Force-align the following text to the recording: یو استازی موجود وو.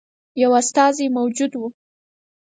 یو 0.41 0.51
استازی 0.61 1.07
موجود 1.17 1.51
وو. 1.55 1.67